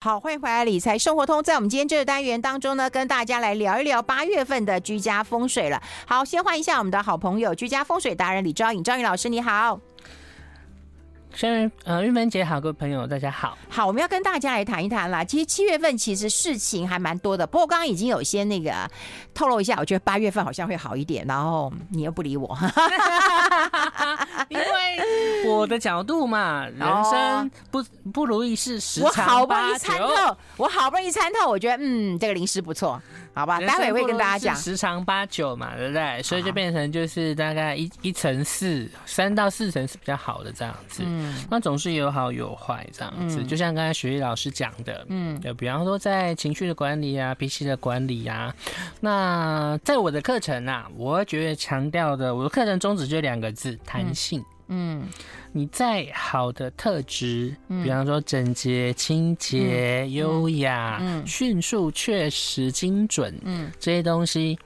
[0.00, 1.42] 好，欢迎回来理财生活通。
[1.42, 5.82] 在我们今天这个单元当中呢，跟大家来聊一聊八月份的居家风水了。
[6.06, 9.80] 好，先欢迎一下我们的好朋友，居家风水达人李昭颖，昭颖老师你好。
[11.38, 13.56] 生日呃，玉芬姐好，各位朋友大家好。
[13.68, 15.22] 好，我们要跟大家来谈一谈啦。
[15.22, 18.72] 其实七月份其实事情还蛮多的，不过刚刚已经有些那个
[19.32, 21.24] 透露一下，我觉得八月份好像会好一点。
[21.28, 22.58] 然后你又不理我，
[24.50, 24.66] 因为
[25.46, 27.80] 我的角度嘛，人生不
[28.12, 29.92] 不如意事十常八九。
[29.94, 33.00] 我好不容易参透，我好不容易参透，我觉得嗯，这个零食不错。
[33.32, 36.20] 好吧，待会会跟大家讲十常八九嘛，对不对？
[36.24, 41.04] 所以就变成就是大概一一层四，三到四层是比较好的这样子。
[41.06, 43.42] 嗯，那总是有好有坏这样子。
[43.44, 48.54] 就像刚才雪莉老师讲的，嗯，就比方说在情绪的管理啊，脾气的管理啊。
[49.00, 54.44] 那在我的课程啊，我觉得强调的，我的课程宗旨就两个字：弹性。
[54.68, 55.06] 嗯。
[55.50, 64.56] 你再好的特质，比方说整洁、清洁、优雅、迅速、确实、精准，嗯，这些东西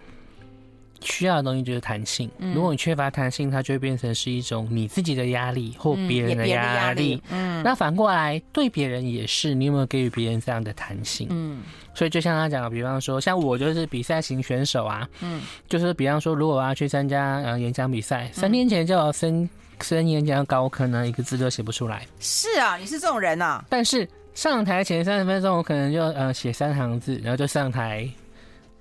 [1.05, 2.31] 需要的东西就是弹性。
[2.55, 7.23] 如果你缺乏弹性，它就会变成是一种你自己的压力或别人的压力。
[7.31, 11.27] 嗯，那反过来对别人也是，你有没有给予别人这样的弹性？
[11.31, 11.63] 嗯，
[11.95, 19.49] 所以就像他讲的，比方说像我就是比赛型选手啊，嗯，就是比方说如果我要去参加呃演讲比赛，三天前就要升。
[19.81, 22.07] 声演讲稿，我可能一个字都写不出来。
[22.21, 23.65] 是啊，你是这种人啊。
[23.69, 28.09] 但是上台前三十分钟，我可能就呃写三行字，然后就上台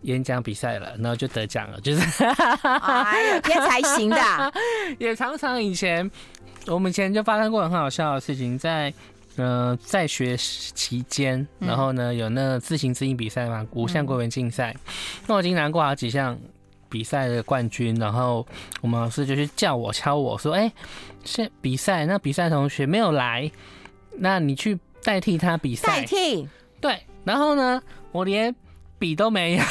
[0.02, 1.80] 演讲比赛了，然后就得奖了。
[1.82, 4.54] 就是，哎呦，天才行的。
[5.00, 6.10] 也常常以前
[6.68, 8.94] 我们以前就发生过很好笑的事情，在
[9.36, 14.76] 呃在学期间，然后呢有那个字形字音比赛嘛，五项国文竞赛，
[15.28, 16.38] 那我已经拿过好几项。
[16.90, 18.46] 比赛的冠军，然后
[18.82, 20.70] 我们老师就去叫我敲我说：“哎，
[21.24, 23.50] 是比赛，那比赛同学没有来，
[24.18, 26.46] 那你去代替他比赛。”代替
[26.82, 28.54] 对，然后呢，我连
[29.02, 29.64] 笔都没有，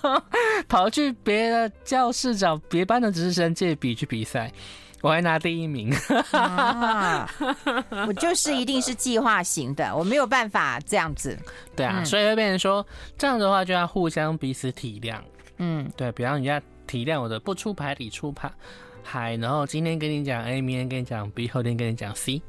[0.66, 4.50] 跑去别的教室找别班的值日生借笔去比赛，
[5.02, 5.94] 我还拿第一名。
[6.32, 7.30] 啊、
[8.08, 11.38] 我就是一定是计划型的，我没有办法这样子。
[11.76, 12.84] 对啊，嗯、所以会变成说
[13.18, 15.18] 这样的话就要互相彼此体谅。
[15.58, 18.50] 嗯，对，比方人家体谅我的不出牌，你出牌，
[19.04, 22.40] 嗨，然后今天跟你讲 A，明天跟你讲 B，后天跟你讲 C，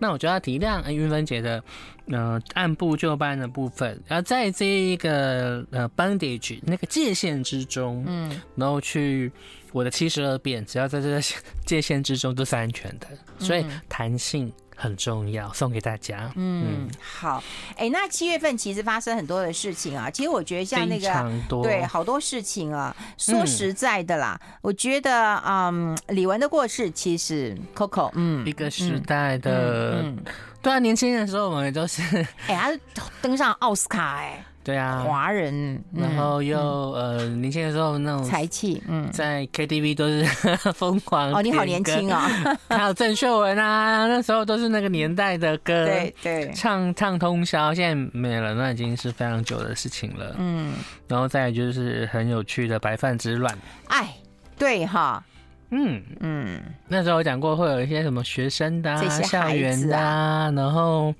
[0.00, 1.62] 那我就要体谅云芬姐的，
[2.08, 9.30] 呃，按部就班的部分，然后在这一个呃 bandage 那个界限之中，嗯，然后去
[9.72, 11.20] 我的七十二变，只要在这个
[11.66, 13.06] 界限之中都是安全的，
[13.38, 14.52] 所以弹性。
[14.80, 16.32] 很重要，送给大家。
[16.36, 17.44] 嗯，嗯好。
[17.72, 20.10] 哎、欸，那七月份其实发生很多的事情啊。
[20.10, 21.32] 其实我觉得像那个，
[21.62, 22.96] 对，好多事情啊。
[23.18, 30.24] 说实在的啦，嗯、我觉得，嗯，李玟的过世其实 Coco，嗯，一个时代的，嗯嗯、
[30.62, 32.02] 对啊，年轻的时候我们也都是，
[32.46, 34.44] 哎、欸，他登上奥斯卡、欸，哎。
[34.62, 36.58] 对啊，华人，然后又
[36.92, 40.24] 呃，年轻的时候那种才气，嗯，在 KTV 都是
[40.74, 42.20] 疯狂哦，你好年轻哦，
[42.68, 50.74] 还有郑秀文啊，那时候都是那个年代的歌，对对，唱唱通宵，现在没了，那已经是非常久的事情了，嗯，
[51.08, 53.56] 然后再就是很有趣的白饭之乱，
[53.88, 54.14] 哎，
[54.58, 55.24] 对哈。
[55.70, 56.02] 嗯。
[56.20, 61.14] 嗯，那时候我讲过，会有一些什么学生的、啊、校园的、啊，然后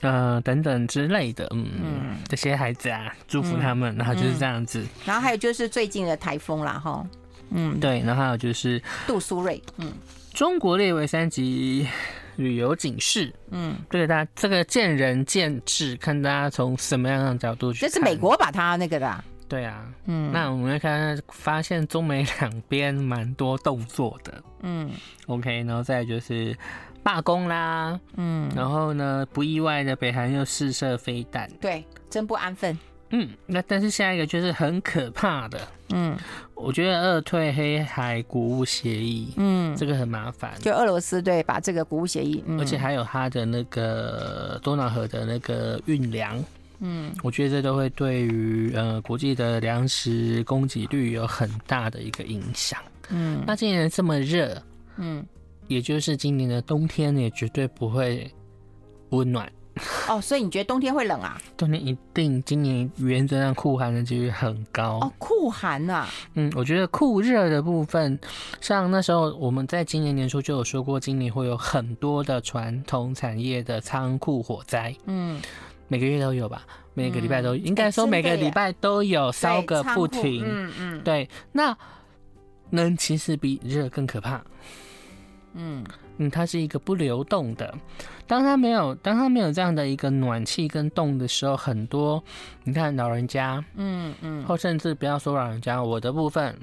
[0.00, 4.84] 呃等等之类的，嗯嗯，这些孩子啊，祝福他们，然后就是这样子。
[5.04, 7.06] 然后还有就是最近的台风啦，哈，
[7.50, 9.92] 嗯，对，然后还有就是杜苏芮，嗯，
[10.34, 11.86] 中国列为三级
[12.36, 17.80] 旅游警示，嗯，对，大家这个见仁见智，看大家从什么样的角度去。
[17.80, 19.24] 这是美国把它那个的。
[19.50, 24.88] 对啊，嗯，那我们来看，发现中美两边蛮多动作的，嗯
[25.26, 26.56] ，OK，然后再就是
[27.02, 32.78] 罢工啦，嗯，然后呢，不意外的，北韩又试射飞弹，对，真不安分，
[33.10, 35.58] 嗯，那但是下一个就是很可怕的，
[35.88, 36.16] 嗯，
[36.54, 46.40] 我觉得二退黑海谷物协议，嗯，这个很麻烦，就俄罗斯对把这个谷物协议，嗯，而且还有它的那个多瑙河的那个运粮。
[46.80, 52.80] 嗯，我觉得这都会对于呃国际的粮食供给率有很大的一个影响。
[53.10, 54.60] 嗯，那今年这么热，
[54.96, 55.24] 嗯，
[55.68, 58.30] 也就是今年的冬天也绝对不会
[59.10, 59.50] 温暖。
[60.08, 61.40] 哦，所以你觉得冬天会冷啊？
[61.56, 64.98] 冬天一定，今年原则上酷寒的几率很高。
[65.00, 66.08] 哦，酷寒啊？
[66.34, 68.18] 嗯，我觉得酷热的部分，
[68.60, 74.94] 像那时候我们在今年年初就有说过，今年会有很多的传统产业的仓库火灾。
[75.06, 75.40] 嗯。
[75.90, 76.62] 每个月都有吧，
[76.94, 80.44] 每个礼拜都应该说每个礼拜都有烧个不停。
[80.46, 81.76] 嗯嗯，对，那
[82.70, 84.40] 冷其实比热更可怕。
[85.54, 85.84] 嗯，
[86.18, 87.74] 嗯，它是一个不流动的。
[88.28, 92.22] 当它没有，当它没有这样的一个暖气跟动的时候，很多
[92.62, 96.56] 你看老人家，嗯嗯，或甚至不要说老人家，我的部分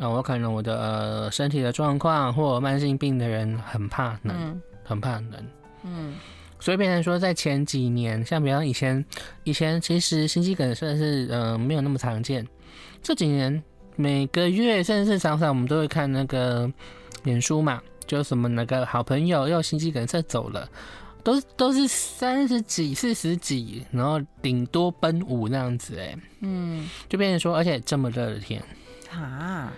[0.00, 5.46] 啊，我可能我的、呃、身体的状况或慢性病的人很怕冷，嗯、很怕冷，
[5.84, 6.16] 嗯，
[6.62, 9.04] 所以变成说在前几年，像比方以前，
[9.42, 12.46] 以前其实心肌梗算是嗯、呃、没有那么常见，
[13.02, 13.60] 这几年
[13.96, 16.72] 每个月甚至是常常我们都会看那个
[17.24, 20.70] 脸书嘛，就什么那个好朋友又心肌梗塞走了。
[21.24, 28.60] 都都是三十几、四十几，然后顶多奔五那样子，哎，嗯，就变成说，而且这么热的天，
[29.08, 29.72] 啊，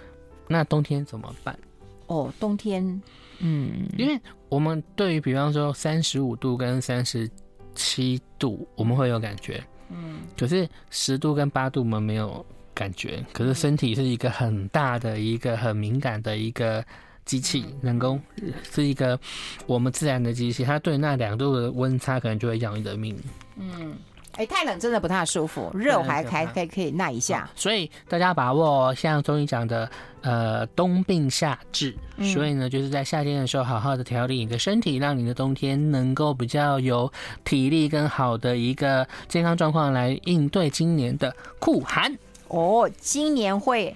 [0.49, 1.59] 那冬天怎么办？
[2.07, 3.03] 哦，冬天，
[3.39, 7.31] 嗯，因为我们对于比方说三十五度跟三十
[7.75, 16.85] 七度，我们会有感觉，嗯，可是十度跟八度我们没有感觉，可是身体是一个很大的一个很敏感的一个。
[17.25, 18.21] 机器人工
[18.71, 19.19] 是一个
[19.67, 23.19] 我们自然的机器，它对那两度的温差可能就会要你的命。
[23.57, 23.97] 嗯，
[24.37, 27.49] 哎、欸，太冷真的不太舒服，热还还可以可以耐一下。
[27.55, 29.89] 所以大家把握像中医讲的，
[30.23, 31.95] 呃，冬病夏治。
[32.33, 37.13] 所以呢，就是在夏天的时候，好好的调理你的身体，让你的冬天能够比较有
[37.45, 42.13] 体力跟好的一个健康状况来应对今年的酷寒。
[42.49, 43.95] 哦，今年会。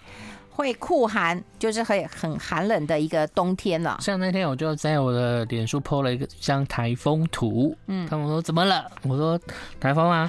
[0.58, 3.96] 会酷寒，就是很很寒冷的一个冬天了。
[4.00, 8.84] 像那天我就在我的脸书 po 了一个张台风图，嗯，他们说怎么了？
[9.04, 9.40] 我说
[9.78, 10.28] 台风啊，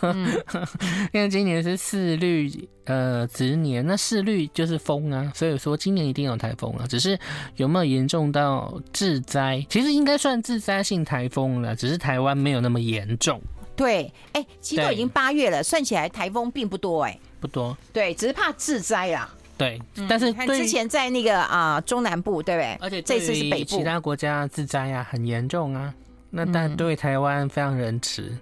[0.00, 0.30] 嗯、
[1.12, 2.50] 因为今年是四绿
[2.84, 6.86] 呃值年，那四绿就是风啊，所以说今年一定有台风啊。
[6.88, 7.18] 只是
[7.56, 9.62] 有没有严重到致灾？
[9.68, 13.38] 其实应该算致灾性台风了，只是台湾没有那么严重。
[13.76, 17.76] 对，哎、欸，其实都已经八月了，算起来台风并不多、欸，哎，不多。
[17.92, 19.30] 对，只是怕致灾啦。
[19.58, 22.78] 对，但是对之前在那个啊中南部，对不对？
[22.80, 25.94] 而且这次是北部，其他国家自灾啊很严重啊。
[26.30, 28.36] 那但对台湾非常仁慈。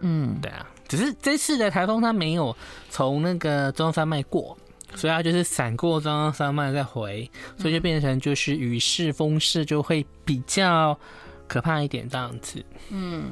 [0.00, 2.56] 嗯，对啊，只是这次的台风它没有
[2.88, 4.56] 从那个中央山脉过，
[4.96, 10.98] 所以它就是闪过中央山脉再回，所以就变成就是雨势风势就会比较
[11.46, 12.64] 可怕一点这样子。
[12.88, 13.30] 嗯。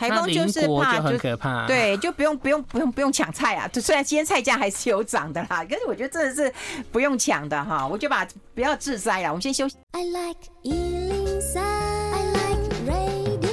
[0.00, 3.68] 台风就是怕，就很可怕啊，对，就不用不用不用不用抢菜啊！
[3.68, 6.50] 就虽然今天菜价还是有涨的啦，可是我觉得真的是
[6.90, 7.86] 不用抢的哈。
[7.86, 9.76] 我就把不要致灾了，我们先休息。
[9.90, 13.50] I like 103, I like radio。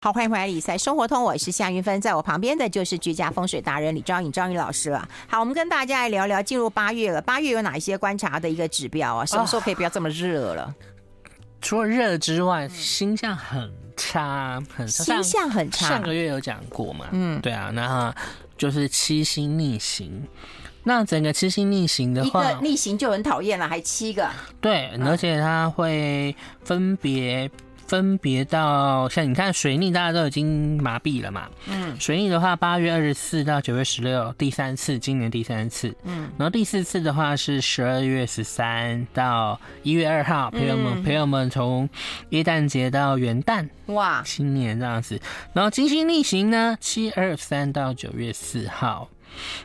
[0.00, 5.06] 好，欢迎回来，理财生活通，我是夏云芬，在我旁边的就是居家风水达人李昭颖昭颖老师了。
[5.28, 9.26] 好，我们跟大家来聊聊，进入八月了，八月有哪一些观察的一个指标啊？
[9.26, 10.74] 什么时候可以不要这么热了？
[11.60, 13.70] 除了热之外，星象很。
[13.96, 15.88] 差很差，星象很差。
[15.88, 17.06] 上个月有讲过嘛？
[17.12, 18.14] 嗯，对啊，然后
[18.56, 20.22] 就是七星逆行。
[20.84, 24.28] 那整个七星逆行的话，一个逆行就很讨厌了，还七个。
[24.60, 27.50] 对，而且它会分别。
[27.86, 31.48] 分别到像你看水逆，大家都已经麻痹了嘛。
[31.68, 35.94] 嗯，水逆的话，八月二十四到九月十六，第三次，今年第三次。
[36.04, 41.88] 嗯，然后第四次的话是十二月十三到一月二号，朋友们，朋友们从
[42.30, 45.20] 耶诞节到元旦，哇，新年这样子。
[45.52, 49.08] 然后金星逆行呢，七二三到九月四号，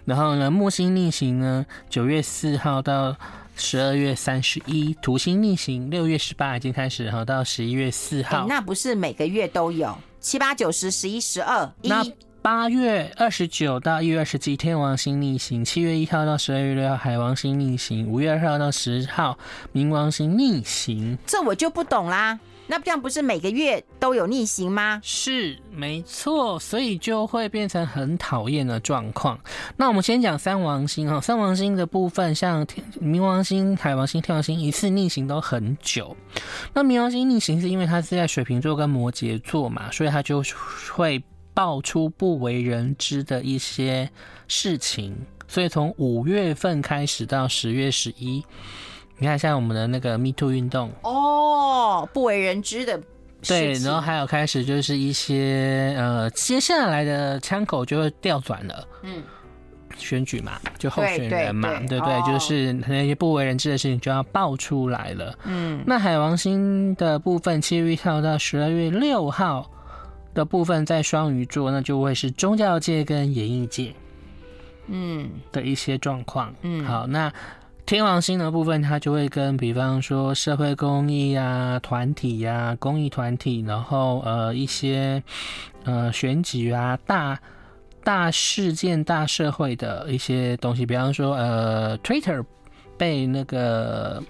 [0.05, 3.15] 然后呢木星逆行呢，九月四号到。
[3.61, 8.47] 十二月三十一，土星逆行，六月十八已经开始哈，到十一月四号。
[8.49, 11.71] 那不是每个月都有七八九十十一十二。
[11.83, 12.03] 那
[12.41, 19.37] 八月二十九到一月二十七，天王星逆行；七月一号到十二月六号，海王星逆行；五月二号到十号，
[19.71, 21.15] 冥王星逆行。
[21.27, 22.39] 这我就不懂啦。
[22.71, 25.01] 那这样不是每个月都有逆行吗？
[25.03, 29.37] 是，没错，所以就会变成很讨厌的状况。
[29.75, 32.65] 那我们先讲三王星哈，三王星的部分，像
[33.01, 36.15] 冥王星、海王星、天王星一次逆行都很久。
[36.73, 40.41] 那冥王星逆行是因为它是在水瓶座跟摩羯座嘛，所以它就
[40.93, 41.21] 会
[41.53, 44.09] 爆出不为人知的一些
[44.47, 45.13] 事情。
[45.45, 48.41] 所以从五月份开始到十月十一。
[49.17, 50.91] 你看，像我们的那个 Me Too 运动。
[51.03, 52.99] 哦，不为人知的
[53.47, 59.21] 对，然后还有开始就是一些呃，接下来的枪口就会调转了，嗯，
[59.97, 69.69] 选举嘛，就候选人嘛，对不，对，就是那些不为人知的事情就要爆出来了，嗯，那海王星的部分，七月一号到十二月六号
[70.33, 73.93] 的部分在双鱼座，那就会是宗教界跟演艺界，
[74.87, 75.29] 嗯。
[75.51, 77.31] 的一些状况，嗯，好，那。
[77.91, 85.21] 天王星的部分，它就会跟比方说社会公益啊、团体呀、啊、公益团体，然后呃一些
[85.83, 87.37] 呃选举啊、大
[88.01, 92.41] 大事件、大社会的一些东西，比方说呃 Twitter
[92.97, 94.23] 被那个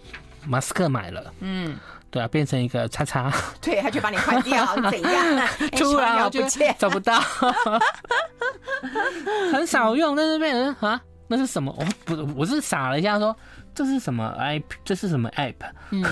[0.47, 1.77] 马斯克买了，嗯，
[2.09, 5.47] 对啊，变成一个叉叉，对，他就把你换掉，怎样？
[5.77, 6.41] 突然就
[6.79, 7.21] 找不到，
[9.53, 10.99] 很少用，但是变成啊，
[11.31, 11.73] 那是什么？
[11.77, 13.33] 我不，我是傻了一下，说
[13.73, 14.63] 这是什么 app？
[14.83, 15.55] 这是什么 app？
[15.91, 16.03] 嗯，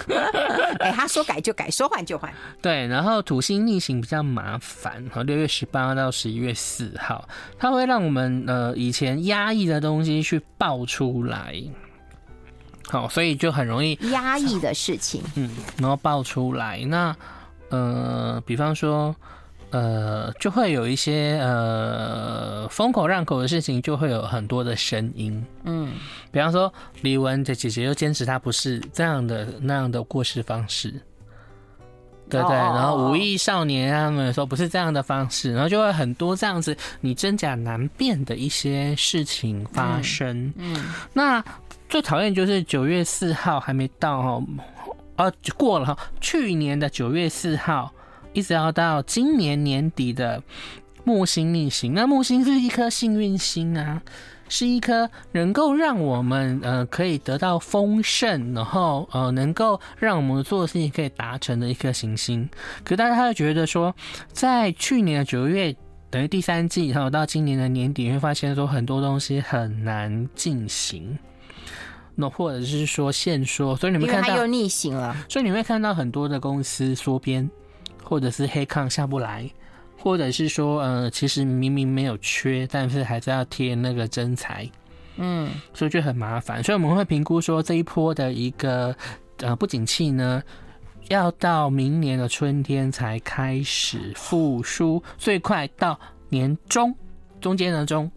[0.80, 2.32] 哎，他说改就改，说换就换。
[2.62, 7.28] 对，然后土星逆行比较麻烦，和六月十八号到十一月四号，
[7.58, 11.62] 它会让我们呃以前压抑的东西去爆出来。
[12.88, 16.82] 好，所以就很容易压抑的事情，嗯，然后爆出来。
[16.86, 17.14] 那
[17.68, 19.14] 呃，比方说，
[19.74, 25.92] 呃，就会有一些呃风口浪口的事情，就会有很多的声音，嗯，
[26.30, 30.94] 比方说李玟的姐姐又坚持她不是这样的那样的过世方式，
[32.30, 32.50] 对对。
[32.54, 41.44] 然后五亿少年他们说不是这样的方式，然后就会很多这样子你真假难辨的一些事情发生，嗯，嗯那。
[41.86, 44.42] 最讨厌就是九月四号还没到哈，
[45.16, 45.96] 哦，就过了哈。
[46.20, 47.92] 去年的九月四号，
[48.34, 50.42] 一直要到今年年底的
[51.04, 51.94] 木星逆行。
[51.94, 54.02] 那木星是一颗幸运星啊，
[54.48, 62.48] 是一颗能够让我们呃可以得到丰盛，然后呃能够让我们做的事情可以达成的一颗行星。
[62.84, 63.94] 可大家会觉得说，
[64.32, 65.74] 在去年的九月，
[66.10, 71.18] 等于第三季，然后到今年的年底，会发现说很多东西很难进行。
[72.16, 77.50] 那或者是说限缩，所以你们看到又逆行了，所以你会看到很多的公司缩编，
[78.04, 79.50] 或者是黑抗下不来，
[79.98, 84.70] 或者是说呃，其实明明没有缺，但是还是要贴那个真材，
[85.16, 86.62] 嗯，所以就很麻烦。
[86.62, 88.94] 所以我们会评估说这一波的一个
[89.38, 90.42] 呃不景气呢，
[91.08, 96.94] 要到明年的春天才开始复苏，最快到年中
[97.40, 98.10] 中间的中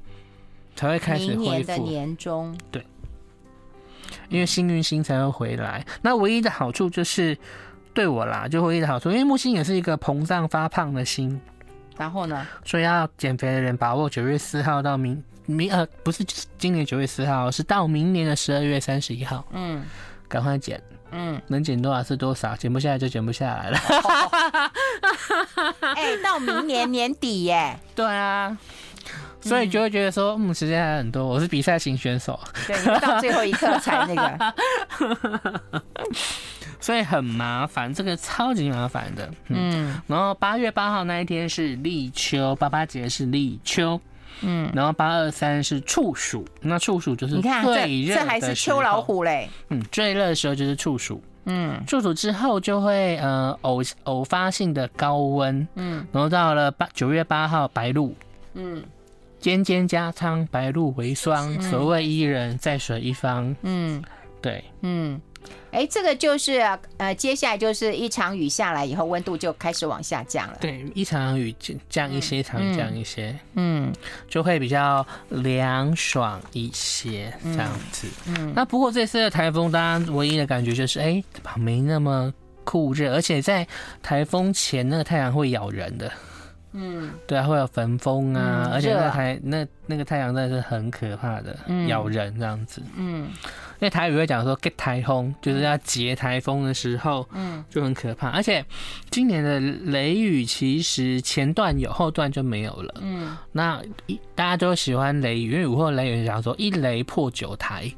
[0.75, 1.41] 才会开始恢复。
[1.41, 2.85] 明年的年中，对。
[4.29, 7.37] 因为幸运星才会回来，那唯一的好处就是
[7.97, 11.41] 对我啦，就会一直好处，因为木星也是一个膨胀发胖的星，
[11.97, 16.23] 然后呢，所以要减肥的人把握九月四号到明明呃不是
[16.59, 19.83] 今年九月四号，是到明年的十二月三十一号，嗯，
[20.27, 23.79] 赶快减，嗯，能减多少是多少，减不下来就减不下来了，
[25.95, 28.55] 哎、欸，到明年年底耶，对啊。
[29.39, 31.25] 所以就会觉得说，嗯，时间还很多。
[31.25, 32.37] 我是比赛型选手，
[32.67, 34.53] 对，到最后一刻才那个，
[36.87, 39.29] 所以很麻烦，这个超级麻烦的。
[39.49, 43.99] 嗯，然后八月八号那一天是立秋，八八节是立秋。
[44.39, 47.35] 嗯，然后八二三是处暑，那处暑就是。
[47.35, 49.49] 你看，这这还是秋老虎嘞。
[49.67, 51.21] 嗯，最热的时候就是处暑。
[51.43, 55.67] 嗯，处暑之后就会呃偶偶发性的高温。
[55.75, 58.15] 嗯，然后到了八九月八号白露。
[58.53, 58.81] 嗯。
[59.39, 61.53] 尖尖加仓，白露为霜。
[61.53, 63.53] 嗯、所谓伊人，在水一方。
[63.63, 64.01] 嗯，
[64.41, 65.19] 对，嗯，
[65.71, 66.59] 哎、欸，这个就是
[66.97, 70.57] 呃，接下来就是一场雨下来以后，温度就开始往下降了。
[70.59, 71.53] 对，一场雨
[71.89, 73.93] 降一些，一场雨降一些，嗯，
[74.27, 78.07] 就会比较凉爽一些，这样子。
[78.27, 81.23] 嗯，嗯，那不过这次的台风，当然唯一的感觉就是，哎、欸，
[81.55, 83.67] 没那么酷热，而且在
[84.01, 86.11] 台风前，那个太阳会咬人的。
[86.73, 92.81] 嗯，对啊，会有焚风啊，嗯、而且那台那那个太阳真的是很可怕的，嗯、咬人这样子。
[92.95, 98.29] 嗯，因为台语会讲说 get 台风，就是要结台风的时候，嗯，就很可怕。
[98.29, 98.63] 而且
[99.09, 102.93] 今年的雷雨其实前段有，后段就没有了。
[103.01, 107.91] 嗯，那一大家都喜欢雷雨，因为午后雷雨讲说一雷破九台。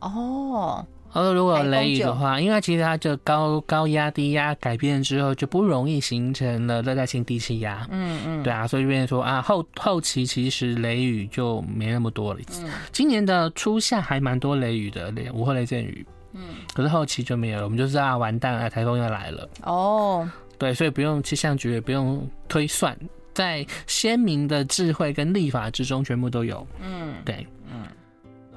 [0.00, 0.84] 哦。
[1.12, 7.86] 而如果有雷雨的话，因为其实它就高高压低压改变之后，就不容易形成了热带性低气压。
[7.90, 12.40] 嗯嗯，对啊，所以变成说啊，后后期其实雷雨就没那么多了。
[12.60, 16.06] 嗯，今年的初夏还蛮多雷雨的，雷午后雷阵雨。
[16.32, 16.40] 嗯，
[16.72, 19.48] 可是后期就没有了，我们就知道完蛋了，台风要来了。
[19.64, 20.26] 哦，
[20.56, 22.96] 对，所以不用气象局也不用推算，
[23.34, 26.66] 在鲜明的智慧跟立法之中，全部都有。
[26.80, 27.46] 嗯，对。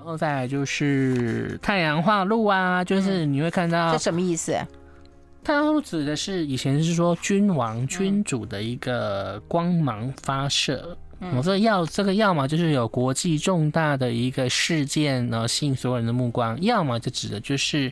[0.05, 4.55] 然后再来就是太阳化禄啊，就是你会看到这什么意思？
[5.43, 10.95] 太阳化禄指的是以前是说君王、君主的一个光芒发射。
[11.35, 17.91] 我说要这个，要么就是有国际重大的一个事件，然后吸引所有人的目光；要么就指的就是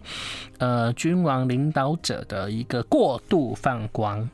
[0.59, 4.29] 呃君王领导者的一个过度放光。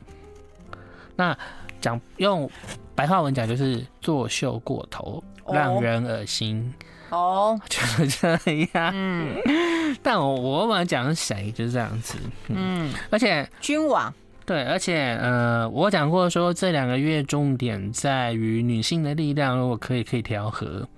[1.16, 1.34] 那
[1.80, 2.50] 讲用
[2.94, 6.70] 白话文讲就是作秀过头，让人恶心。
[6.76, 7.60] 哦，oh.
[7.68, 8.28] 就是这
[8.72, 8.92] 样。
[8.94, 9.36] 嗯，
[10.02, 12.16] 但我我本来讲是谁，就是这样子。
[12.48, 14.12] 嗯，而且君王
[14.46, 20.88] 对，而且呃，我讲过说这两个月重点在于女性的力量，如果可以可以调和。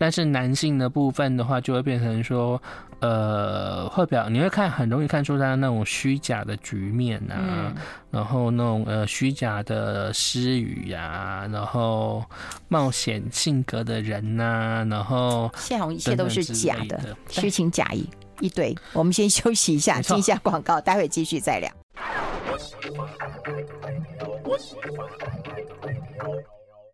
[0.00, 2.60] 但是男性的部分的话，就会变成说，
[3.00, 7.74] 呃，会表你会看很容易看出他那种虚假的局面啊，嗯、
[8.10, 12.24] 然后那种呃虚假的诗语呀、啊，然后
[12.66, 18.08] 冒险性格的人呐、啊，然后现红一切都是假的，虚情假意
[18.40, 18.76] 一堆。
[18.92, 21.70] 我们先休息一下，听一下广告，待会继续再聊。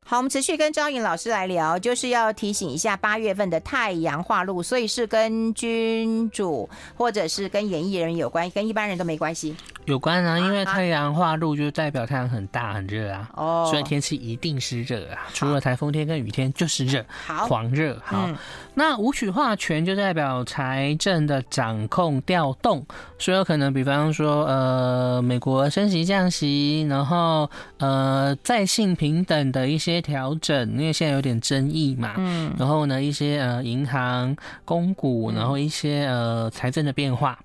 [0.07, 9.57] 好，我们持续跟张颖老师来聊，就是要提醒一下八月份的太阳化禄，所以是跟君主或者是跟演艺人有关，跟一般人都没关系。
[9.87, 18.00] 有关啊，因为太阳化禄就代表太阳很大很热啊，哦，所以天气一定是热啊，除了台风天跟雨天就是热，好，狂热。
[18.03, 18.37] 好，嗯、
[18.75, 22.85] 那武曲化权就代表财政的掌控调动，
[23.19, 37.38] 所以有可能，比方说，呃，美国升息降息，然后呃，在性平等的一些调整，因为现在有点争议嘛，嗯，然后呢，一些呃银行、公股，然后一些呃财政的变化。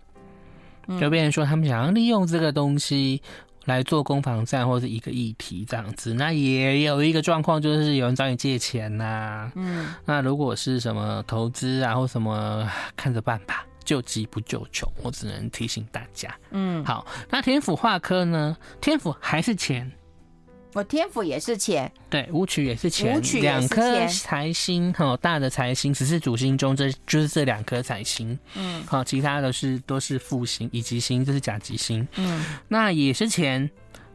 [0.98, 3.22] 就变成说，他们想要利用这个东西
[3.66, 6.14] 来做攻防战，或者是一个议题这样子。
[6.14, 9.52] 那也有一个状况，就是有人找你借钱呐、啊。
[9.56, 14.92] 嗯，那如果是什么投资啊，或什么，看着办吧，救急不救穷。
[15.04, 16.34] 我只能提醒大家。
[16.52, 18.56] 嗯，好，那天府化科呢？
[18.80, 19.92] 天府还是钱。
[20.74, 33.68] 我天府也是钱，对，武曲也是钱，两颗财星，哈，大的财星，只是主星中这就是这两颗财星，嗯，好，其他的是都是副星，乙级星，这是甲级星，嗯，那也是钱，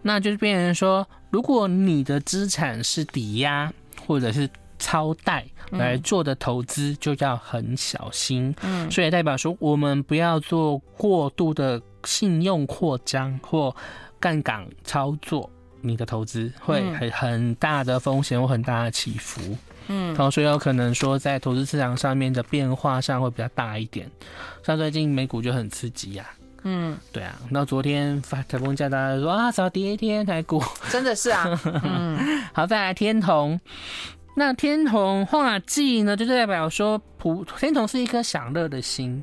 [0.03, 3.73] 那就是变成说，如果你的资产是抵押
[4.07, 13.75] 或者是超贷来做的投资，就要很小心，嗯，所以代表说，我们不要做过度的信用扩张或
[14.21, 15.51] 杠杆操作。
[15.87, 19.41] 你的投资会很很大的风险或很大的起伏，
[19.89, 24.11] 嗯，然后所以有可能说在投资市场上面的变化上会比较大一点，
[24.65, 26.25] 像最近美股就很刺激呀，
[26.63, 31.45] 嗯，对啊，那昨天发台风假，大家说啊，少跌一天台股，真的是啊，
[31.85, 32.19] 嗯，
[32.55, 33.61] 好，再来天童，
[34.35, 39.23] 那天童化忌呢，就代表说普天童是一颗享乐的心，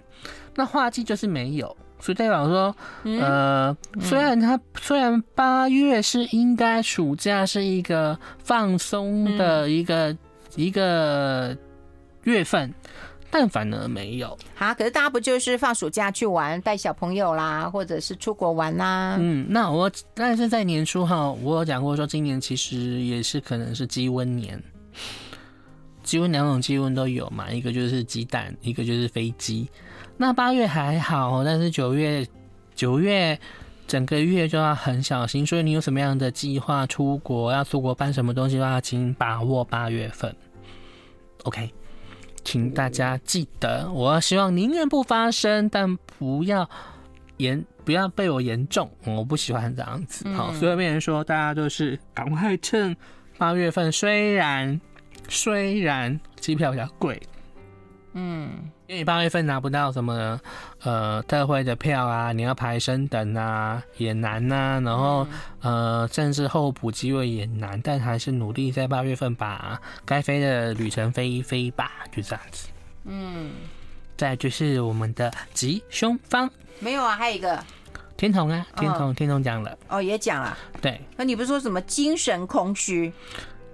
[0.56, 1.76] 那化忌就是没有。
[2.02, 10.18] 所以代表说，呃，虽然他虽然八月是应该暑假是一个放松的一个
[10.56, 11.56] 一个
[12.24, 12.74] 月份，
[13.30, 14.36] 但反而没有。
[14.56, 19.16] 好，可是大家不就是放暑假去玩，带小朋友啦，或者是出国玩啦？
[19.20, 24.62] 嗯，那我但是在年初哈，我有讲过说，今年其实也是可能是鸡瘟年，
[26.02, 29.70] 鸡瘟两种鸡瘟都有嘛，一个就是鸡蛋，一个就是飞机。
[30.22, 32.24] 那八月还好，但是九月，
[32.76, 33.40] 九月
[33.88, 35.44] 整个月就要很小心。
[35.44, 40.32] 所以你有什么样的计划出国，要出国办什么东西的话，请把握八月份。
[41.42, 41.72] OK，
[42.44, 46.70] 请大家记得，我希望宁愿不发生，但不要
[47.38, 48.88] 严，不要被我严重。
[49.04, 50.30] 我不喜欢这样子。
[50.36, 52.96] 好，所以变成说，大家都是赶快趁
[53.40, 54.80] 八月份，虽然
[55.28, 57.20] 虽然机票比较贵。
[58.14, 58.52] 嗯，
[58.92, 60.38] 因为八月份拿不到什么
[60.84, 65.26] 呃特惠的票啊，你要排升等啊也难呐、啊，然后
[65.62, 72.68] 呃甚至候补机会也难，但还是努力在八月份把该飞的旅程飞一飞吧，就这样子。
[73.06, 73.52] 嗯，
[74.18, 76.50] 再就是我们的吉凶方
[76.82, 77.64] 没有啊，还有一个。
[78.18, 83.14] 天童啊，天童、哦、天童讲了哦，也讲了，对，那你不是说什么精神空虚？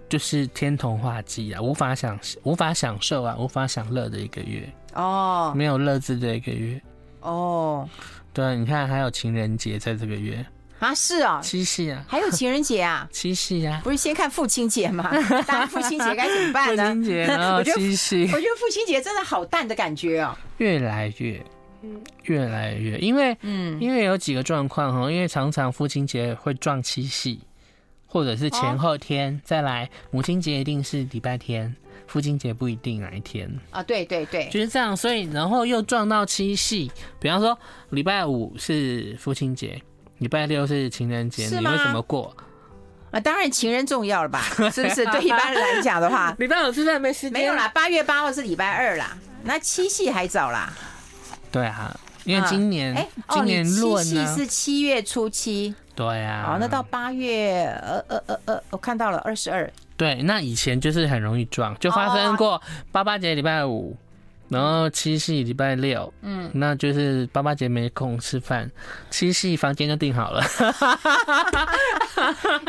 [0.08, 6.82] 就是天童化忌啊，无法享无法享受啊，无法享乐的一个月哦，没有乐子的一个月。
[7.22, 7.88] 哦。
[8.34, 10.46] 对，你看还有情人节在这个月。
[10.80, 15.10] 啊，是啊，七夕啊，还有情人节啊， 七夕啊，不是先看父亲节吗？
[15.48, 16.86] 大家父亲节该怎么办呢？
[16.86, 21.44] 父亲节然后七夕，我觉得父亲节真的好淡的感觉哦，越来越，
[22.26, 27.40] 越来越，因为嗯，因为有几个状况哈，因为常常父亲节会撞七夕。
[28.10, 31.76] 或者是前后天、哦、再来，母亲节一定是礼拜天，
[32.08, 33.84] 父亲节不一定哪一天啊？
[33.84, 34.96] 对对对，就是这样。
[34.96, 36.90] 所以然后又撞到七夕，
[37.20, 37.58] 比方说
[37.90, 39.82] 礼拜五是父亲节，
[40.20, 42.36] 礼拜六是情人节，你会怎么过？
[43.12, 44.42] 啊，当然情人重要了吧？
[44.72, 45.06] 是不是？
[45.06, 47.68] 对一般人来讲的话，礼拜五是在没时间，没有啦。
[47.70, 50.74] 八月八号是礼拜二啦，那七夕还早啦。
[51.52, 55.74] 对啊，因为今年，哎、啊，今年论呢、哦、七夕是七月初七。
[55.96, 59.72] 对呀、啊，好，那到八月呃呃呃呃，我看到了二十二。
[59.98, 63.98] 对，那以前就是很容易撞，就发生过八八节礼拜五，
[64.48, 68.70] 然后七夕礼拜六，嗯，那就是八八节没空吃饭，
[69.10, 70.44] 七夕房间就订好了。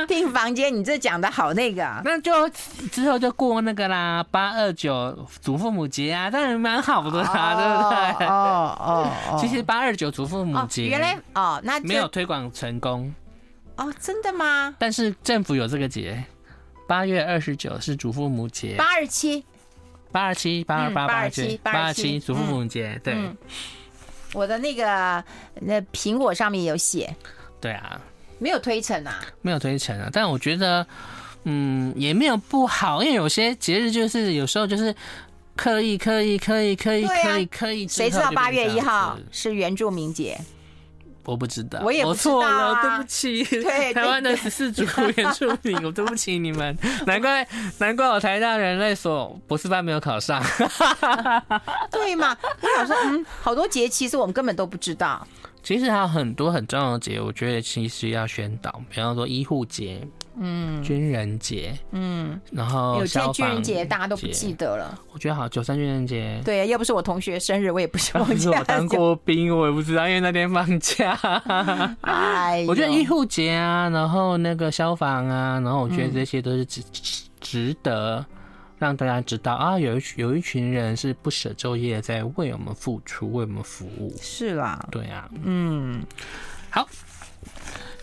[0.06, 2.48] 订房间，你这讲的好那个，那就
[2.90, 8.26] 之后就过那个啦，八二九祖父母节啊，当然蛮好的啦，对不对？
[8.26, 13.14] 哦哦哦，其实八二九祖父母节原来哦，那没有推广成功
[13.76, 14.74] 哦，真的吗？
[14.78, 16.22] 但是政府有这个节，
[16.88, 19.44] 八月二十九是祖父母节，八二七。
[20.10, 23.14] 八二七八二八八二七八二七祖父母节，对，
[24.32, 25.22] 我的那个
[25.60, 27.14] 那苹果上面有写，
[27.60, 28.00] 对啊，
[28.38, 30.84] 没有推陈啊，没有推陈啊，但我觉得，
[31.44, 34.96] 嗯，也没有不好，因为有些节日就是有时候就是
[35.54, 40.40] 刻意刻意刻意刻意刻意刻意，谁知道八月一号是原住民节？
[41.28, 43.44] 我不知道，我也错了，对不起。
[43.44, 44.82] 对， 台湾的十四组
[45.16, 46.74] 原住民，我对不起你们。
[47.06, 50.42] 难怪，难怪我台大人类所博士班没有考上。
[51.92, 52.34] 对嘛？
[52.62, 55.26] 我想说，嗯，好多节其实我们根本都不知道。
[55.62, 60.00] 其实还有很多很重要的节，我觉得其实要宣导，比方说医护节。
[60.40, 64.98] 嗯，军人节，嗯，然后有些军人节大家都不记得了。
[65.12, 68.48] 我觉得好，九三军人节，对，要不是我同学生日，我也不希望 记。
[68.48, 71.18] 我当过兵，我也不知道，因为那天放假。
[72.02, 76.82] 哎，我觉得医护节啊，然后那个消防啊，然后我觉得这些都是值
[77.40, 78.24] 值得
[78.78, 84.14] 让大家知道啊，有一有一群人是不舍昼夜在为我们付出，为我们服务。
[84.20, 86.00] 是啦，对啊，嗯，
[86.70, 86.88] 好。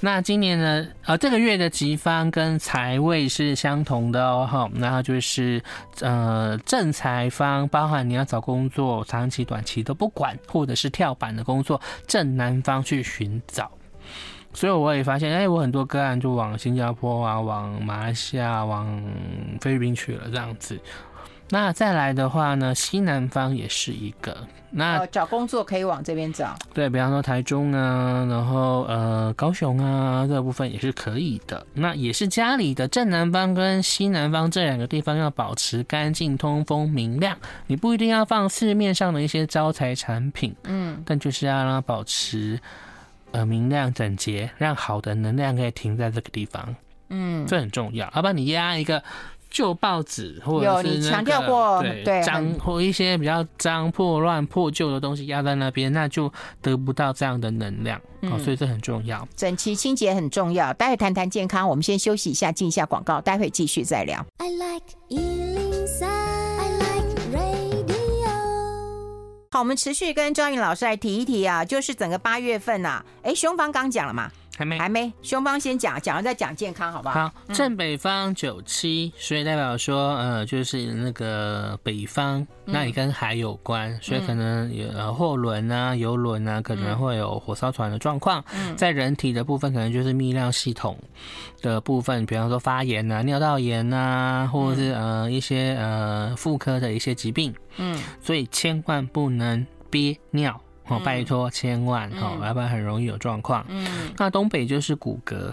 [0.02, 0.88] 那今年呢？
[1.06, 4.70] 呃，这个月的吉方跟财位是相同的哦，哈。
[4.76, 5.62] 然后就是
[6.02, 13.72] 呃正财方，包含你要找工作，长期、短期都不管，或者是跳板的工作，正南方去寻找。
[14.54, 19.02] 所以我也发现，哎，我很多个案就往新加坡啊，往马来西亚、往
[19.60, 20.80] 菲律宾去了，这样子。
[21.50, 24.36] 那再来的话呢，西南方也是一个。
[24.72, 31.66] 那找工作可以往这边找，对，比方说台中啊，然后呃高雄啊，这部分也是可以的。
[31.74, 37.38] 那也是家里的正南方跟西南方这两个地方要保持干净、通风、明亮。
[37.68, 42.60] 你不一定要放市面上的一些招财产品，嗯，但就是要让它保持
[43.32, 46.76] 呃明亮、整洁，让好的能量可以停在这个地方，
[47.10, 48.12] 嗯，这很重要。
[48.16, 49.04] 要不然你压一个。
[49.56, 56.30] 旧报纸或者是、那个、有你强调过，对脏或一些比较脏破乱破旧的东西压在那边，那就
[56.62, 58.02] 得不到这样的能量。
[58.22, 60.74] 嗯、哦，所以这很重要，整齐清洁很重要。
[60.74, 64.26] 待会谈谈健康，我们先休息一下，进一下广告，待会继续再聊。
[64.40, 67.96] I like 103, I like radio。
[69.52, 74.30] 好，我们持续跟昭颖老师来提一提啊，就是整个八月份啊，哎，凶方刚讲了嘛。
[74.58, 75.12] 还没，还没。
[75.22, 77.28] 凶方先讲，讲完再讲健康，好不好？
[77.28, 88.44] 好，正北方九七，所以代表说，呃，就是那个北方，那里跟海有关，所以可能有货轮啊、游轮啊，可能会有火烧船的状况。
[88.78, 90.98] 在人体的部分，可能就是泌尿系统
[91.62, 97.54] 的部分，比方说发炎啊、尿道炎啊，或者是呃一些呃妇科的一些疾病。
[97.78, 100.60] 嗯，所以千万不能憋尿。
[100.88, 103.66] 哦，拜托，千万哦，要不然很容易有状况。
[103.70, 105.52] 嗯，那东北就是骨骼、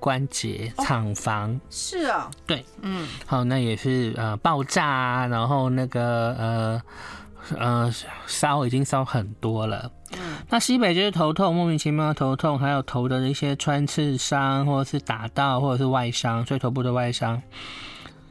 [0.00, 1.50] 关节、厂房。
[1.52, 6.82] 哦，是啊，对，嗯，好，那也是呃爆炸啊，然后那个呃
[7.58, 7.94] 呃
[8.26, 9.90] 烧已经烧很多了。
[10.12, 17.42] 嗯，那西北就是头痛，莫名其妙的头痛，还有头的一些穿刺伤，或者是打到，或者是外伤，所以头部的外伤。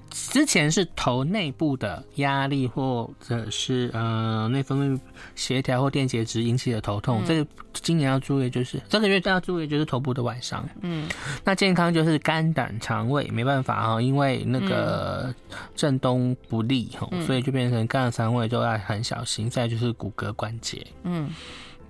[0.10, 5.00] 之前是头内部的压力，或者是呃内分泌
[5.36, 7.22] 协调或电解质引起的头痛。
[7.22, 10.67] 嗯、这个今年要注意，就是这个月要注意，就是头部的外伤。
[10.82, 11.08] 嗯，
[11.43, 15.34] 那健康就是肝胆肠胃没办法哈，因为那个
[15.76, 19.50] 正东不利，嗯、所以就变成肝胆肠胃都要很小心。
[19.50, 21.30] 再就是骨骼关节，嗯。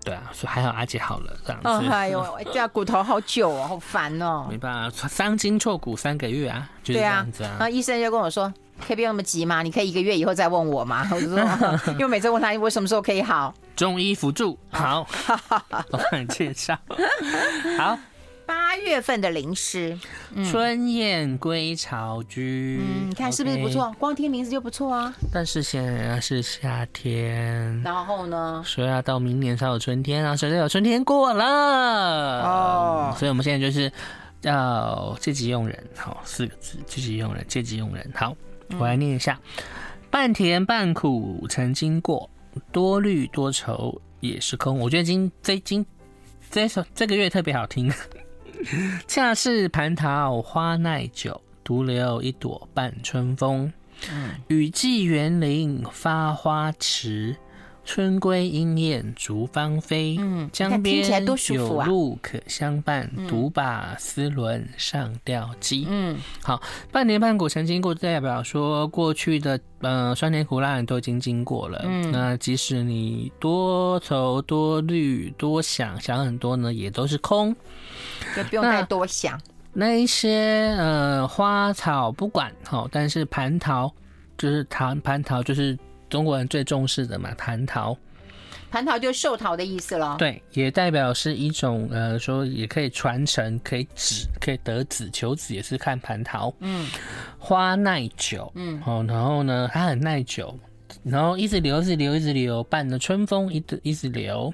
[0.07, 1.67] 对啊，所以还好阿姐好了这样子。
[1.67, 4.47] 哦，哎呦，这骨头好久哦， 好烦哦。
[4.49, 7.57] 没办法，伤筋错骨三个月啊，就是这样子啊。
[7.59, 8.51] 然后医生就跟我说，
[8.87, 9.61] 可以不用那么急吗？
[9.63, 11.05] 你可以一个月以后再问我吗？
[11.11, 11.39] 我就说，
[11.93, 13.53] 因为每次问他我什么时候可以好。
[13.75, 15.05] 中医辅助，好，
[15.91, 16.77] 我 帮你介绍。
[17.77, 17.99] 好。
[18.47, 19.99] 八月份的零食，
[20.49, 23.93] 春燕归巢居，嗯，你看是不是不错？
[23.99, 25.13] 光听名字就不错啊。
[25.33, 28.63] 但是现在是夏天，然后呢？
[28.65, 31.43] 所以要到明年才有春天啊，所以有春天过了
[32.43, 33.15] 哦。
[33.19, 33.91] 所以我们现在就是
[34.43, 38.09] 要借机用人，好，四个字，借机用人，借机用人。
[38.15, 38.33] 好，
[38.79, 39.37] 我来念一下：
[40.09, 42.29] 半甜半苦曾经过，
[42.71, 44.79] 多虑多愁也是空。
[44.79, 45.85] 我觉得今这今
[46.49, 47.91] 这首这个月特别好听。
[49.07, 53.71] 恰似蟠桃花耐久，独留一朵半春风。
[54.11, 57.35] 嗯，雨季园林发花迟。
[57.87, 65.87] 春归莺燕逐芳菲，嗯，江边有路可相伴，独把丝纶上吊机。
[65.89, 71.81] 嗯，好，半年半古曾经过，代表说过去的呃酸甜苦辣你都已经经过了。
[71.87, 77.55] 嗯，那即使你多愁多虑多想想很多呢，也都是空，
[78.35, 79.39] 就不用太多想。
[79.71, 83.89] 那，那一些呃花草不管好，但是蟠桃
[84.37, 85.79] 就是桃蟠桃就是。
[86.09, 87.97] 中国人最重视的嘛，蟠桃，
[88.71, 90.15] 蟠桃就是寿桃的意思了。
[90.17, 96.53] 对，也代表是一种呃，说也可以传承，可以子，可以得子，求子也是看蟠桃。
[96.59, 96.87] 嗯，
[97.37, 100.57] 花耐久，嗯，哦，然后呢，它很耐久，
[101.03, 104.53] 然后一直流，一直流，一直流，伴着春风一直一直流。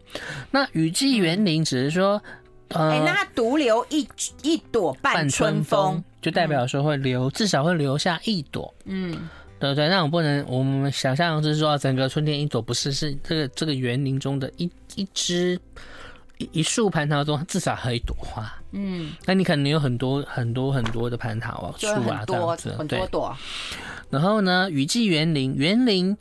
[0.52, 2.22] 那雨季园林只是说，
[2.70, 4.08] 呃，欸、那它独留一
[4.42, 8.74] 一朵伴春风，春风就代表说会留，嗯、至少会留下一朵。
[8.86, 9.30] 嗯。
[9.64, 15.58] 对对，那我不能，我们想象就是说，整个春天一朵不是，是这个这个园林中的一一枝
[16.38, 18.54] 一一树蟠桃中至少还有一朵花。
[18.72, 23.34] 嗯，那你可能有很多很多很多的蟠桃啊树啊这样子，很多朵。
[24.10, 26.18] 然后呢，雨季园林，园林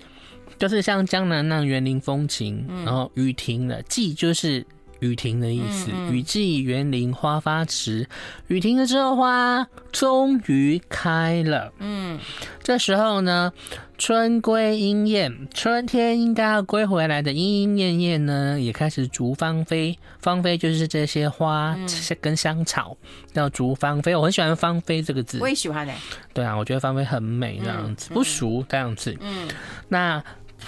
[0.57, 2.65] 就是像江南那样园林风情。
[2.85, 4.65] 然后雨停了，季就是。
[5.03, 8.09] 雨停的意思，雨季园林花发迟，
[8.47, 11.73] 雨停了之后花终于开了。
[11.81, 12.19] 嗯，
[12.63, 13.53] 这时候呢，
[13.99, 19.99] 春归莺燕，春天应该要归回来的莺莺燕燕呢，也开始逐芳菲。
[20.21, 21.77] 芳菲就是这些花
[22.21, 22.97] 跟香草，
[23.33, 24.15] 叫逐芳菲。
[24.15, 25.93] 我很喜欢“芳菲”这个字，我也喜欢的。
[26.33, 29.17] 对啊，我觉得芳菲很美，这样子不俗这样子。
[29.21, 29.49] 嗯，
[29.89, 30.23] 那。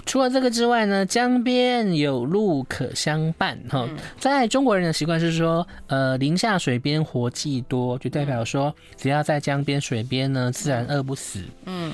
[0.06, 3.88] 除了这个之外呢，江边有路可相伴哈。
[4.18, 11.40] 在中国人的习惯是说，呃，林下水边活计多，就代表说，只要在江边水边呢，自然饿不死。
[11.66, 11.92] 嗯，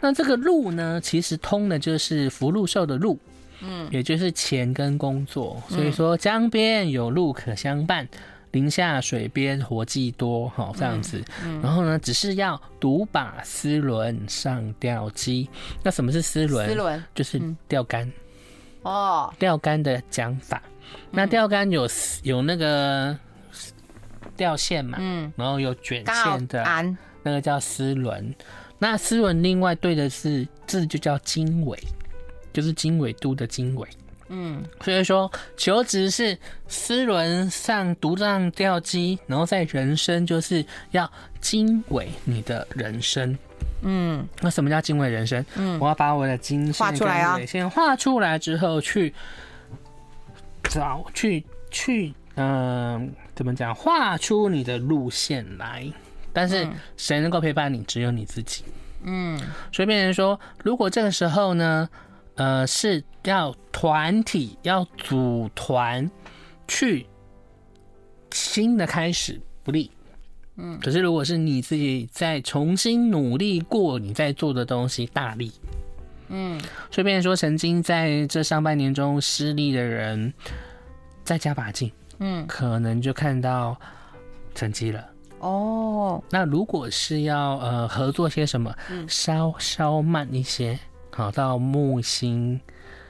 [0.00, 3.18] 那这个路呢，其实通的就是福禄寿的禄，
[3.60, 5.62] 嗯，也就是钱跟工作。
[5.68, 8.08] 所以说，江边有路可相伴。
[8.52, 11.22] 林下水边活计多，哈，这样子。
[11.62, 15.48] 然后呢，只是要独把丝纶上吊机。
[15.82, 16.66] 那什么是丝纶？
[16.68, 18.10] 丝纶就是钓竿。
[18.82, 20.62] 哦，钓竿的讲法。
[21.10, 21.88] 那钓竿有
[22.22, 23.16] 有那个
[24.36, 24.98] 钓线嘛？
[25.00, 26.62] 嗯，然后有卷线的，
[27.22, 28.34] 那个叫丝纶。
[28.78, 31.78] 那丝纶另外对的是字就叫经纬，
[32.52, 33.88] 就是经纬度的经纬。
[34.34, 43.36] 嗯，所以说求职是丝轮上独上吊机，然后在人生就是要经纬你的人生。
[43.82, 45.44] 嗯，那什么叫经纬人生？
[45.56, 49.12] 嗯，我要把我的经画出来啊，先画出来之后去
[50.64, 53.74] 找去去，嗯、呃，怎么讲？
[53.74, 55.86] 画出你的路线来。
[56.32, 56.66] 但是
[56.96, 57.82] 谁能够陪伴你？
[57.82, 58.64] 只有你自己。
[59.02, 59.38] 嗯，
[59.70, 61.86] 所以变成说，如果这个时候呢？
[62.36, 66.10] 呃，是要团体要组团
[66.66, 67.06] 去
[68.30, 69.90] 新的开始不利，
[70.56, 75.52] 嗯，可是如果是你自己再重新努力过你在做的东西，大力，
[76.28, 76.58] 嗯，
[76.90, 80.32] 所以变成说曾经在这上半年中失利的人，
[81.24, 83.76] 再加把劲，嗯，可能就看到
[84.54, 85.06] 成绩了。
[85.40, 88.74] 哦，那如果是要呃合作些什么，
[89.06, 90.78] 稍稍慢一些。
[91.14, 92.58] 好，到木星，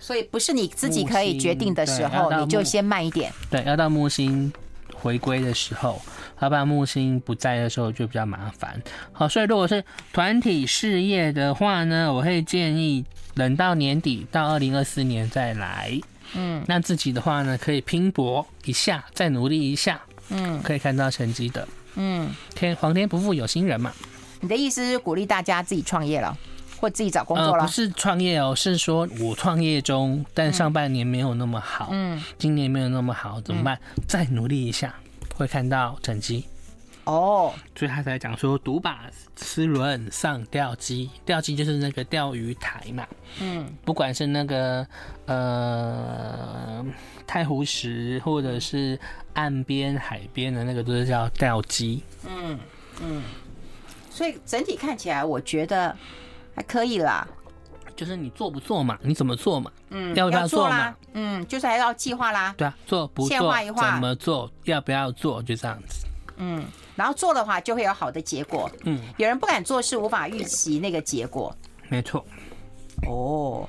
[0.01, 3.33] 所以不是你自己可以决定的时候，你就先慢一点。
[3.49, 4.53] 对，要到木星
[4.93, 6.03] 回归的时候，
[6.41, 8.83] 要不然木星不在的时候就比较麻烦。
[9.13, 15.99] 好，所以如果是团体事业的话呢，我会建议等到年底，到二零二四年再来。
[16.35, 21.69] 嗯，那自己的话呢，可以拼搏一下，再努力一下，嗯，可以看到成绩的。
[21.95, 23.93] 嗯，天皇天不负有心人嘛。
[24.41, 26.37] 你的意思是鼓励大家自己创业了？
[26.83, 27.59] 或自己找工作了？
[27.59, 33.79] 呃，不是创业哦，是说我创业中，但上半年没有那么好，嗯，今年没有那么好，怎么办？
[33.95, 34.93] 嗯，再努力一下，
[35.37, 36.45] 会看到成绩。
[37.05, 39.05] 哦，所以他才讲说，独把
[39.37, 43.07] 丝轮上吊机，吊机就是那个钓鱼台嘛，
[43.41, 44.85] 嗯，不管是那个
[45.27, 46.85] 呃
[47.29, 48.99] 太湖石，或者是
[49.35, 52.03] 岸边海边的那个，都是叫钓机。
[52.29, 52.59] 嗯
[53.01, 53.23] 嗯，
[54.11, 55.97] 所以整体看起来，我觉得。
[56.55, 57.27] 还可以啦，
[57.97, 58.99] 就是你做不做嘛？
[59.03, 59.71] 你怎么做嘛？
[59.91, 60.95] 嗯，要不要做嘛？
[61.13, 62.55] 嗯，就是还要计划啦。
[62.57, 63.55] 对啊，做不做？
[63.75, 64.51] 怎么做？
[64.65, 65.43] 要不要做？
[65.43, 66.07] 就这样子。
[66.37, 66.65] 嗯，
[66.97, 68.71] 然后做的话就会有好的结果。
[68.85, 71.55] 嗯，有人不敢做是，无法预期那个结果。
[71.89, 72.25] 没错。
[73.07, 73.69] 哦，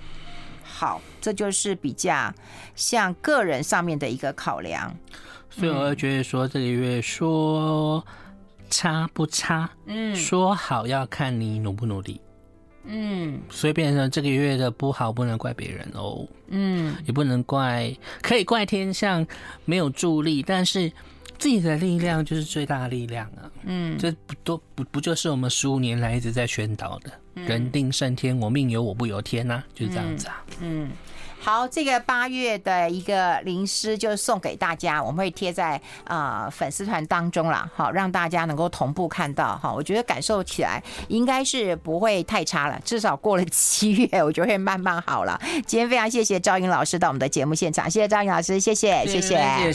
[0.64, 2.34] 好，这就是比较
[2.76, 4.94] 像个人上面的一个考量。
[5.50, 8.04] 所以我会觉得说，这个月说
[8.70, 9.70] 差不差？
[9.86, 12.20] 嗯，说好要看你努不努力。
[12.86, 16.28] 嗯，所以变成这个月的不好，不能怪别人哦。
[16.48, 19.26] 嗯，也不能怪，可以怪天象
[19.66, 20.92] 没有助力，但是
[21.38, 23.52] 自己的力量就是最大的力量啊。
[23.64, 30.44] 嗯，这不都不不就是我们十五年来一直在宣导的“嗯、人定胜天，我命由我不由天”呐，就是这样子啊。
[30.62, 30.86] 嗯。
[30.86, 30.92] 嗯
[31.44, 35.76] 好，这个八月的一个灵诗就送给大家，我们会贴在
[36.06, 39.70] 啊、呃、粉丝团当中啦，好让大家能够同步看到哈。
[39.70, 45.38] 我觉得感受起来应该是不会太差了，至少过了七月，我觉得会慢慢好了。
[45.68, 49.74] 今天非常谢谢赵英老师到我们的节目现场，谢谢赵英老师，谢谢谢谢。